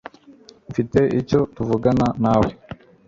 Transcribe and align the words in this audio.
Mfite 0.69 0.99
icyo 1.19 1.39
tuvugana 1.55 2.07
nawe. 2.23 2.49